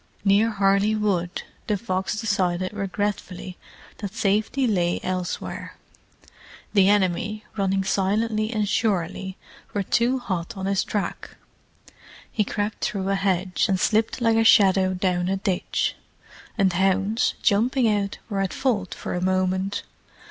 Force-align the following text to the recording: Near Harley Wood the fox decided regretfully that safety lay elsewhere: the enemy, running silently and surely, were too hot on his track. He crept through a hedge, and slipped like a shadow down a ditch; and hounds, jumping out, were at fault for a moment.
Near 0.25 0.49
Harley 0.49 0.95
Wood 0.95 1.43
the 1.67 1.77
fox 1.77 2.19
decided 2.19 2.73
regretfully 2.73 3.59
that 3.99 4.15
safety 4.15 4.65
lay 4.65 4.99
elsewhere: 5.03 5.75
the 6.73 6.89
enemy, 6.89 7.45
running 7.55 7.83
silently 7.83 8.51
and 8.51 8.67
surely, 8.67 9.37
were 9.75 9.83
too 9.83 10.17
hot 10.17 10.57
on 10.57 10.65
his 10.65 10.83
track. 10.83 11.35
He 12.31 12.43
crept 12.43 12.83
through 12.83 13.09
a 13.09 13.13
hedge, 13.15 13.65
and 13.69 13.79
slipped 13.79 14.19
like 14.21 14.37
a 14.37 14.43
shadow 14.43 14.95
down 14.95 15.29
a 15.29 15.37
ditch; 15.37 15.95
and 16.57 16.73
hounds, 16.73 17.35
jumping 17.43 17.87
out, 17.87 18.17
were 18.27 18.41
at 18.41 18.53
fault 18.53 18.95
for 18.95 19.13
a 19.13 19.21
moment. 19.21 19.83